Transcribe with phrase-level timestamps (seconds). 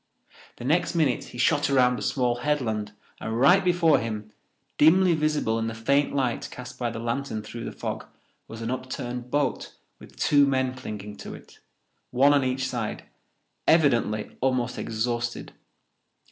[0.55, 4.31] The next minute he shot around a small headland and right before him,
[4.79, 8.07] dimly visible in the faint light cast by the lantern through the fog,
[8.47, 11.59] was an upturned boat with two men clinging to it,
[12.09, 13.03] one on each side,
[13.67, 15.53] evidently almost exhausted.